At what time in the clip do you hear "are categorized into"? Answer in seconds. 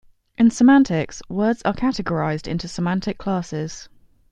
1.61-2.67